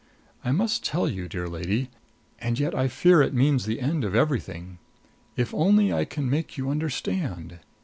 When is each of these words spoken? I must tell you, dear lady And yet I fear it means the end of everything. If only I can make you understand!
I 0.43 0.51
must 0.51 0.83
tell 0.83 1.07
you, 1.07 1.27
dear 1.29 1.47
lady 1.47 1.91
And 2.39 2.57
yet 2.57 2.73
I 2.73 2.87
fear 2.87 3.21
it 3.21 3.35
means 3.35 3.67
the 3.67 3.79
end 3.79 4.03
of 4.03 4.15
everything. 4.15 4.79
If 5.37 5.53
only 5.53 5.93
I 5.93 6.05
can 6.05 6.27
make 6.27 6.57
you 6.57 6.71
understand! 6.71 7.59